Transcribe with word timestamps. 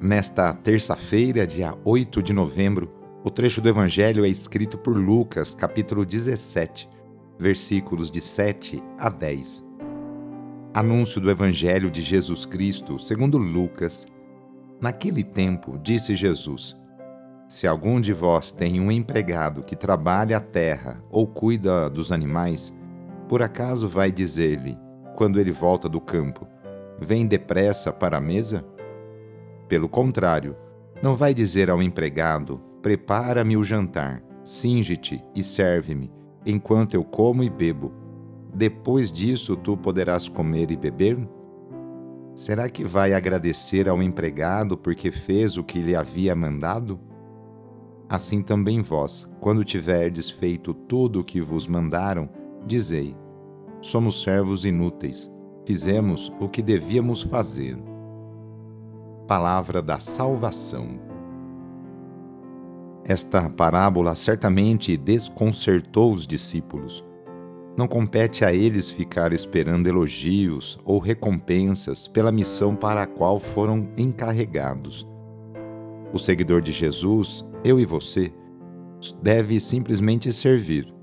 Nesta 0.00 0.52
terça-feira, 0.52 1.46
dia 1.46 1.74
8 1.84 2.22
de 2.22 2.32
novembro, 2.32 2.92
o 3.24 3.30
trecho 3.30 3.60
do 3.60 3.68
Evangelho 3.68 4.24
é 4.24 4.28
escrito 4.28 4.76
por 4.76 4.96
Lucas, 4.96 5.54
capítulo 5.54 6.04
17, 6.04 6.90
versículos 7.38 8.10
de 8.10 8.20
7 8.20 8.82
a 8.98 9.08
10. 9.08 9.64
Anúncio 10.74 11.20
do 11.20 11.30
Evangelho 11.30 11.90
de 11.90 12.02
Jesus 12.02 12.44
Cristo, 12.44 12.98
segundo 12.98 13.38
Lucas. 13.38 14.04
Naquele 14.80 15.22
tempo, 15.22 15.78
disse 15.78 16.14
Jesus: 16.14 16.76
Se 17.48 17.66
algum 17.66 18.00
de 18.00 18.12
vós 18.12 18.52
tem 18.52 18.80
um 18.80 18.90
empregado 18.90 19.62
que 19.62 19.76
trabalha 19.76 20.36
a 20.36 20.40
terra 20.40 21.02
ou 21.08 21.26
cuida 21.26 21.88
dos 21.88 22.12
animais, 22.12 22.74
por 23.28 23.40
acaso 23.42 23.88
vai 23.88 24.12
dizer-lhe, 24.12 24.76
quando 25.14 25.40
ele 25.40 25.52
volta 25.52 25.88
do 25.88 26.00
campo: 26.00 26.46
Vem 27.00 27.26
depressa 27.26 27.90
para 27.92 28.18
a 28.18 28.20
mesa? 28.20 28.73
Pelo 29.68 29.88
contrário, 29.88 30.56
não 31.02 31.14
vai 31.16 31.32
dizer 31.34 31.70
ao 31.70 31.82
empregado: 31.82 32.60
Prepara-me 32.82 33.56
o 33.56 33.64
jantar, 33.64 34.22
singe-te 34.42 35.22
e 35.34 35.42
serve-me, 35.42 36.12
enquanto 36.44 36.94
eu 36.94 37.04
como 37.04 37.42
e 37.42 37.50
bebo. 37.50 37.92
Depois 38.54 39.10
disso 39.10 39.56
tu 39.56 39.76
poderás 39.76 40.28
comer 40.28 40.70
e 40.70 40.76
beber? 40.76 41.18
Será 42.34 42.68
que 42.68 42.84
vai 42.84 43.14
agradecer 43.14 43.88
ao 43.88 44.02
empregado 44.02 44.76
porque 44.76 45.10
fez 45.10 45.56
o 45.56 45.64
que 45.64 45.80
lhe 45.80 45.96
havia 45.96 46.34
mandado? 46.34 47.00
Assim 48.08 48.42
também 48.42 48.82
vós, 48.82 49.28
quando 49.40 49.64
tiverdes 49.64 50.28
feito 50.28 50.74
tudo 50.74 51.20
o 51.20 51.24
que 51.24 51.40
vos 51.40 51.66
mandaram, 51.66 52.28
dizei: 52.66 53.16
Somos 53.80 54.22
servos 54.22 54.64
inúteis, 54.64 55.32
fizemos 55.64 56.30
o 56.38 56.48
que 56.48 56.62
devíamos 56.62 57.22
fazer 57.22 57.93
palavra 59.26 59.80
da 59.80 59.98
salvação. 59.98 61.00
Esta 63.04 63.48
parábola 63.50 64.14
certamente 64.14 64.96
desconcertou 64.96 66.12
os 66.12 66.26
discípulos. 66.26 67.04
Não 67.76 67.88
compete 67.88 68.44
a 68.44 68.52
eles 68.52 68.90
ficar 68.90 69.32
esperando 69.32 69.86
elogios 69.86 70.78
ou 70.84 70.98
recompensas 70.98 72.06
pela 72.06 72.30
missão 72.30 72.76
para 72.76 73.02
a 73.02 73.06
qual 73.06 73.40
foram 73.40 73.88
encarregados. 73.96 75.06
O 76.12 76.18
seguidor 76.18 76.60
de 76.60 76.70
Jesus, 76.70 77.44
eu 77.64 77.80
e 77.80 77.84
você, 77.84 78.32
deve 79.22 79.58
simplesmente 79.58 80.32
servir, 80.32 80.94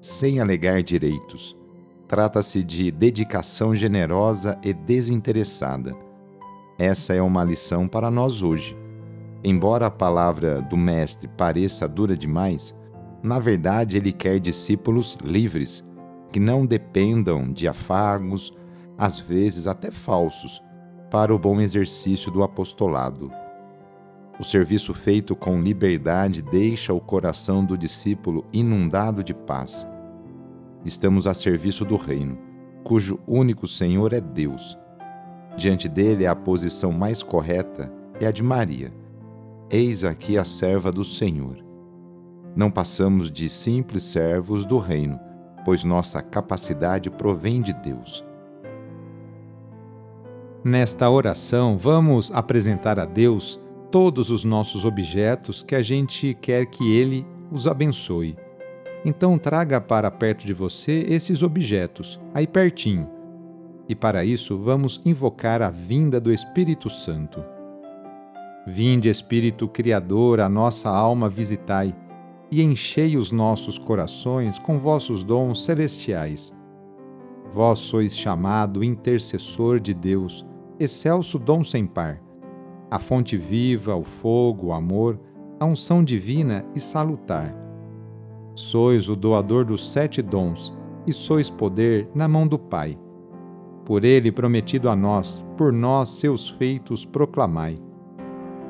sem 0.00 0.40
alegar 0.40 0.82
direitos. 0.82 1.56
Trata-se 2.08 2.64
de 2.64 2.90
dedicação 2.90 3.74
generosa 3.74 4.58
e 4.64 4.72
desinteressada 4.72 5.94
essa 6.78 7.14
é 7.14 7.22
uma 7.22 7.44
lição 7.44 7.86
para 7.86 8.10
nós 8.10 8.42
hoje. 8.42 8.76
Embora 9.44 9.86
a 9.86 9.90
palavra 9.90 10.60
do 10.60 10.76
Mestre 10.76 11.28
pareça 11.28 11.86
dura 11.86 12.16
demais, 12.16 12.74
na 13.22 13.38
verdade 13.38 13.96
ele 13.96 14.12
quer 14.12 14.40
discípulos 14.40 15.16
livres, 15.22 15.84
que 16.32 16.40
não 16.40 16.66
dependam 16.66 17.52
de 17.52 17.68
afagos, 17.68 18.52
às 18.98 19.20
vezes 19.20 19.66
até 19.68 19.90
falsos, 19.90 20.60
para 21.10 21.32
o 21.32 21.38
bom 21.38 21.60
exercício 21.60 22.30
do 22.30 22.42
apostolado. 22.42 23.30
O 24.40 24.42
serviço 24.42 24.92
feito 24.92 25.36
com 25.36 25.60
liberdade 25.60 26.42
deixa 26.42 26.92
o 26.92 27.00
coração 27.00 27.64
do 27.64 27.78
discípulo 27.78 28.44
inundado 28.52 29.22
de 29.22 29.32
paz. 29.32 29.86
Estamos 30.84 31.28
a 31.28 31.34
serviço 31.34 31.84
do 31.84 31.96
Reino, 31.96 32.36
cujo 32.82 33.20
único 33.28 33.68
Senhor 33.68 34.12
é 34.12 34.20
Deus 34.20 34.76
Diante 35.56 35.88
dele, 35.88 36.26
a 36.26 36.34
posição 36.34 36.90
mais 36.90 37.22
correta 37.22 37.90
é 38.20 38.26
a 38.26 38.32
de 38.32 38.42
Maria. 38.42 38.92
Eis 39.70 40.02
aqui 40.02 40.36
a 40.36 40.44
serva 40.44 40.90
do 40.90 41.04
Senhor. 41.04 41.64
Não 42.56 42.70
passamos 42.70 43.30
de 43.30 43.48
simples 43.48 44.02
servos 44.02 44.64
do 44.64 44.78
reino, 44.78 45.18
pois 45.64 45.84
nossa 45.84 46.20
capacidade 46.20 47.08
provém 47.08 47.62
de 47.62 47.72
Deus. 47.72 48.24
Nesta 50.64 51.08
oração, 51.08 51.78
vamos 51.78 52.32
apresentar 52.32 52.98
a 52.98 53.04
Deus 53.04 53.60
todos 53.90 54.30
os 54.30 54.44
nossos 54.44 54.84
objetos 54.84 55.62
que 55.62 55.74
a 55.74 55.82
gente 55.82 56.34
quer 56.40 56.66
que 56.66 56.96
Ele 56.96 57.24
os 57.52 57.66
abençoe. 57.66 58.36
Então, 59.04 59.38
traga 59.38 59.80
para 59.80 60.10
perto 60.10 60.46
de 60.46 60.54
você 60.54 61.04
esses 61.08 61.42
objetos, 61.42 62.18
aí 62.32 62.46
pertinho 62.46 63.13
e 63.88 63.94
para 63.94 64.24
isso 64.24 64.56
vamos 64.56 65.00
invocar 65.04 65.60
a 65.62 65.70
vinda 65.70 66.20
do 66.20 66.32
Espírito 66.32 66.88
Santo. 66.88 67.44
Vinde, 68.66 69.10
Espírito 69.10 69.68
Criador, 69.68 70.40
a 70.40 70.48
nossa 70.48 70.88
alma 70.88 71.28
visitai, 71.28 71.94
e 72.50 72.62
enchei 72.62 73.16
os 73.16 73.30
nossos 73.30 73.78
corações 73.78 74.58
com 74.58 74.78
vossos 74.78 75.22
dons 75.22 75.64
celestiais. 75.64 76.52
Vós 77.50 77.78
sois 77.80 78.16
chamado 78.16 78.82
intercessor 78.82 79.78
de 79.78 79.92
Deus, 79.92 80.46
excelso 80.78 81.38
dom 81.38 81.62
sem 81.62 81.86
par, 81.86 82.20
a 82.90 82.98
fonte 82.98 83.36
viva, 83.36 83.94
o 83.94 84.02
fogo, 84.02 84.68
o 84.68 84.72
amor, 84.72 85.20
a 85.60 85.66
unção 85.66 86.02
divina 86.02 86.64
e 86.74 86.80
salutar. 86.80 87.54
Sois 88.54 89.08
o 89.08 89.16
doador 89.16 89.64
dos 89.64 89.92
sete 89.92 90.22
dons, 90.22 90.72
e 91.06 91.12
sois 91.12 91.50
poder 91.50 92.08
na 92.14 92.26
mão 92.26 92.46
do 92.46 92.58
Pai 92.58 92.98
por 93.84 94.04
ele 94.04 94.32
prometido 94.32 94.88
a 94.88 94.96
nós, 94.96 95.44
por 95.56 95.72
nós 95.72 96.08
seus 96.08 96.48
feitos 96.48 97.04
proclamai. 97.04 97.78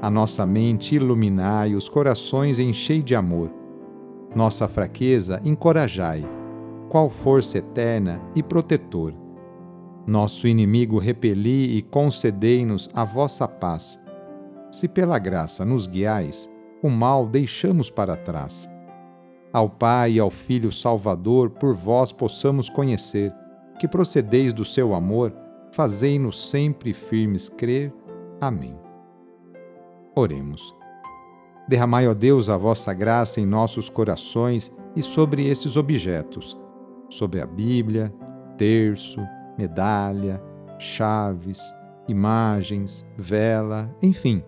A 0.03 0.11
nossa 0.11 0.45
mente 0.45 0.97
iluminai, 0.97 1.75
os 1.75 1.89
corações 1.89 2.59
enchei 2.59 3.03
de 3.03 3.15
amor. 3.15 3.51
Nossa 4.35 4.69
fraqueza 4.69 5.41
encorajai, 5.45 6.25
qual 6.89 7.09
força 7.09 7.59
eterna 7.59 8.21
e 8.35 8.43
protetor. 8.43 9.15
Nosso 10.07 10.47
inimigo 10.47 10.99
repeli 10.99 11.79
e 11.79 11.83
concedei-nos 11.83 12.91
a 12.93 13.05
vossa 13.05 13.49
paz. 13.49 13.99
Se 14.71 14.89
pela 14.89 15.19
graça 15.19 15.65
nos 15.65 15.87
guiais, 15.87 16.51
o 16.83 16.91
mal 16.91 17.27
deixamos 17.27 17.89
para 17.89 18.17
trás. 18.17 18.69
Ao 19.53 19.71
Pai 19.71 20.15
e 20.15 20.21
ao 20.21 20.31
Filho 20.31 20.73
Salvador, 20.73 21.49
por 21.49 21.75
vós 21.75 22.13
possamos 22.13 22.69
conhecer 22.69 23.33
que 23.79 23.89
procedeis 23.89 24.53
do 24.53 24.65
seu 24.65 24.95
amor, 24.95 25.35
fazei-nos 25.73 26.51
sempre 26.51 26.95
firmes 26.95 27.49
crer. 27.49 27.93
Amém. 28.41 28.79
Oremos. 30.15 30.75
Derramai, 31.69 32.07
ó 32.07 32.15
Deus, 32.15 32.49
a 32.49 32.57
vossa 32.57 32.93
graça 32.93 33.41
em 33.41 33.47
nossos 33.47 33.89
corações 33.89 34.71
e 34.95 35.03
sobre 35.03 35.49
esses 35.49 35.77
objetos, 35.77 36.57
sobre 37.09 37.41
a 37.41 37.47
Bíblia, 37.47 38.15
terço, 38.57 39.21
medalha, 39.59 40.43
chaves, 40.79 41.61
imagens, 42.07 43.05
vela, 43.17 43.91
enfim, 44.03 44.45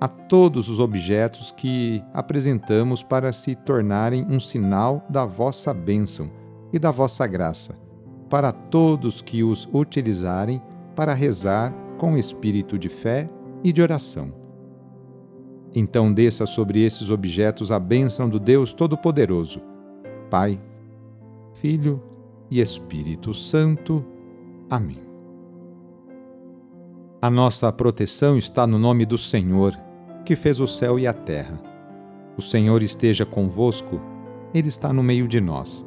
a 0.00 0.08
todos 0.08 0.68
os 0.70 0.78
objetos 0.78 1.50
que 1.50 2.02
apresentamos 2.14 3.02
para 3.02 3.32
se 3.32 3.54
tornarem 3.54 4.24
um 4.30 4.40
sinal 4.40 5.04
da 5.10 5.26
vossa 5.26 5.74
bênção 5.74 6.30
e 6.72 6.78
da 6.78 6.90
vossa 6.90 7.26
graça 7.26 7.89
para 8.30 8.52
todos 8.52 9.20
que 9.20 9.42
os 9.42 9.68
utilizarem 9.74 10.62
para 10.94 11.12
rezar 11.12 11.74
com 11.98 12.16
espírito 12.16 12.78
de 12.78 12.88
fé 12.88 13.28
e 13.62 13.72
de 13.72 13.82
oração. 13.82 14.32
Então 15.74 16.12
desça 16.12 16.46
sobre 16.46 16.82
esses 16.82 17.10
objetos 17.10 17.70
a 17.70 17.78
bênção 17.78 18.28
do 18.28 18.38
Deus 18.40 18.72
Todo-Poderoso, 18.72 19.60
Pai, 20.30 20.60
Filho 21.54 22.02
e 22.50 22.60
Espírito 22.60 23.34
Santo. 23.34 24.04
Amém. 24.68 25.02
A 27.20 27.28
nossa 27.28 27.70
proteção 27.72 28.38
está 28.38 28.66
no 28.66 28.78
nome 28.78 29.04
do 29.04 29.18
Senhor, 29.18 29.78
que 30.24 30.34
fez 30.34 30.58
o 30.58 30.66
céu 30.66 30.98
e 30.98 31.06
a 31.06 31.12
terra. 31.12 31.60
O 32.36 32.42
Senhor 32.42 32.82
esteja 32.82 33.26
convosco, 33.26 34.00
Ele 34.54 34.68
está 34.68 34.92
no 34.92 35.02
meio 35.02 35.28
de 35.28 35.40
nós. 35.40 35.86